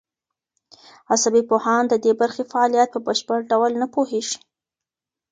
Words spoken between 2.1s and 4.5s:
برخې فعالیت په بشپړ ډول نه پوهېږي.